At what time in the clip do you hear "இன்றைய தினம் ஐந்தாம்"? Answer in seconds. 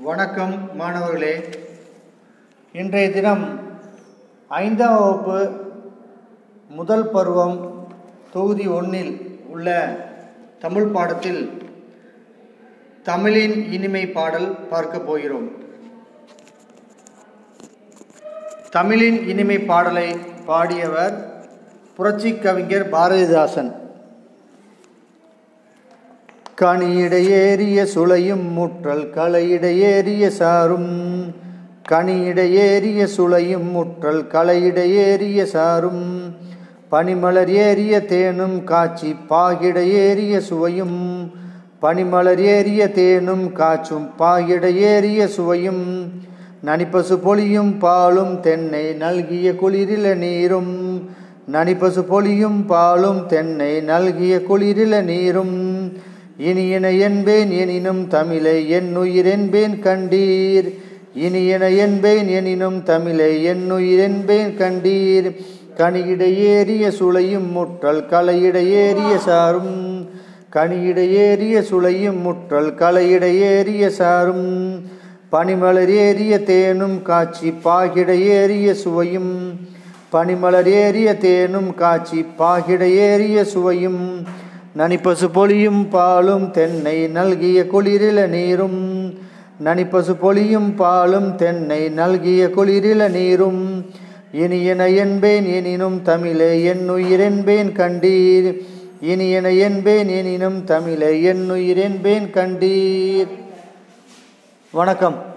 2.72-5.00